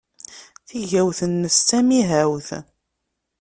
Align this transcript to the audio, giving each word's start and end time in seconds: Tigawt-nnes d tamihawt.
Tigawt-nnes 0.67 1.55
d 1.61 1.65
tamihawt. 1.69 2.47